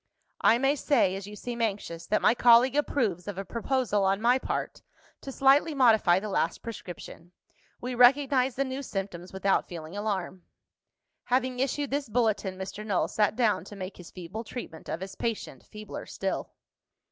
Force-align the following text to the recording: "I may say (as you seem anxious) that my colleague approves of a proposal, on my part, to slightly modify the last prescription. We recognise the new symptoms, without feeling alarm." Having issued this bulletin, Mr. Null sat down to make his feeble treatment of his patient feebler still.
"I 0.41 0.57
may 0.57 0.75
say 0.75 1.15
(as 1.15 1.27
you 1.27 1.35
seem 1.35 1.61
anxious) 1.61 2.07
that 2.07 2.23
my 2.23 2.33
colleague 2.33 2.75
approves 2.75 3.27
of 3.27 3.37
a 3.37 3.45
proposal, 3.45 4.03
on 4.03 4.19
my 4.19 4.39
part, 4.39 4.81
to 5.21 5.31
slightly 5.31 5.75
modify 5.75 6.19
the 6.19 6.27
last 6.27 6.63
prescription. 6.63 7.33
We 7.79 7.93
recognise 7.93 8.55
the 8.55 8.65
new 8.65 8.81
symptoms, 8.81 9.31
without 9.31 9.67
feeling 9.67 9.95
alarm." 9.95 10.41
Having 11.25 11.59
issued 11.59 11.91
this 11.91 12.09
bulletin, 12.09 12.57
Mr. 12.57 12.83
Null 12.83 13.07
sat 13.09 13.35
down 13.35 13.63
to 13.65 13.75
make 13.75 13.97
his 13.97 14.09
feeble 14.09 14.43
treatment 14.43 14.89
of 14.89 15.01
his 15.01 15.13
patient 15.13 15.67
feebler 15.67 16.07
still. 16.07 16.49